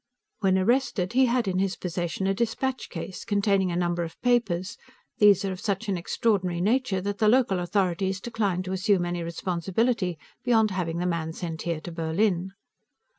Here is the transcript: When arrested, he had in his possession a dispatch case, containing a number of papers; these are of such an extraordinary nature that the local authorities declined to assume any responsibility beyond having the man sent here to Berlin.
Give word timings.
When 0.39 0.57
arrested, 0.57 1.13
he 1.13 1.27
had 1.27 1.47
in 1.47 1.59
his 1.59 1.75
possession 1.75 2.25
a 2.25 2.33
dispatch 2.33 2.89
case, 2.89 3.23
containing 3.23 3.71
a 3.71 3.75
number 3.75 4.01
of 4.01 4.19
papers; 4.23 4.75
these 5.19 5.45
are 5.45 5.51
of 5.51 5.59
such 5.59 5.87
an 5.89 5.95
extraordinary 5.95 6.59
nature 6.59 7.01
that 7.01 7.19
the 7.19 7.27
local 7.27 7.59
authorities 7.59 8.19
declined 8.19 8.65
to 8.65 8.71
assume 8.71 9.05
any 9.05 9.21
responsibility 9.21 10.17
beyond 10.43 10.71
having 10.71 10.97
the 10.97 11.05
man 11.05 11.33
sent 11.33 11.61
here 11.61 11.79
to 11.81 11.91
Berlin. 11.91 12.53